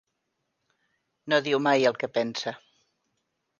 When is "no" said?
1.33-1.39